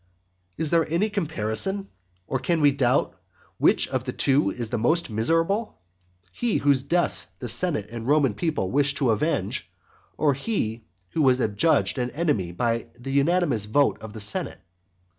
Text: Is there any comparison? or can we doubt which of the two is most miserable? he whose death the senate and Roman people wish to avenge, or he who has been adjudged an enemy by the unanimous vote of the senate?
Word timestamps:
Is 0.57 0.71
there 0.71 0.89
any 0.91 1.11
comparison? 1.11 1.89
or 2.25 2.39
can 2.39 2.59
we 2.59 2.71
doubt 2.71 3.21
which 3.59 3.87
of 3.89 4.03
the 4.03 4.11
two 4.11 4.49
is 4.49 4.71
most 4.73 5.11
miserable? 5.11 5.79
he 6.31 6.57
whose 6.57 6.81
death 6.81 7.27
the 7.37 7.47
senate 7.47 7.87
and 7.91 8.07
Roman 8.07 8.33
people 8.33 8.71
wish 8.71 8.95
to 8.95 9.11
avenge, 9.11 9.69
or 10.17 10.33
he 10.33 10.87
who 11.11 11.27
has 11.27 11.37
been 11.37 11.51
adjudged 11.51 11.99
an 11.99 12.09
enemy 12.09 12.51
by 12.51 12.87
the 12.97 13.11
unanimous 13.11 13.65
vote 13.65 14.01
of 14.01 14.13
the 14.13 14.19
senate? 14.19 14.57